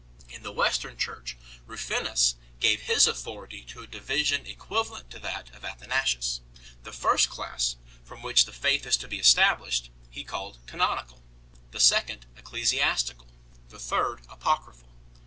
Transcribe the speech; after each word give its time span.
In 0.29 0.41
the 0.41 0.51
Western 0.51 0.97
Church 0.97 1.37
Rufinus 1.67 2.33
1 2.53 2.59
gave 2.59 2.81
his 2.81 3.05
authority 3.05 3.61
to 3.65 3.83
a 3.83 3.85
division 3.85 4.47
equivalent 4.47 5.11
to 5.11 5.19
that 5.19 5.53
of 5.53 5.63
Athanasius. 5.63 6.41
The 6.81 6.91
first 6.91 7.29
class, 7.29 7.75
from 8.03 8.23
which 8.23 8.45
the 8.45 8.51
faith 8.51 8.87
is 8.87 8.97
to 8.97 9.07
be 9.07 9.19
established, 9.19 9.91
he 10.09 10.23
called 10.23 10.57
Canonical; 10.65 11.21
the 11.69 11.79
second 11.79 12.25
Ecclesiastical; 12.35 13.27
the 13.69 13.77
third 13.79 14.21
Apocryphal. 14.27 14.89